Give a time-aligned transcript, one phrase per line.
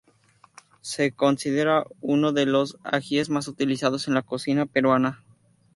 [0.81, 5.23] Se considera uno de los ajíes más utilizados en la cocina peruana.